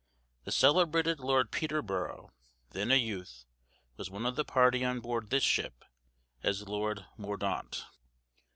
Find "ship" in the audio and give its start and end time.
5.43-5.85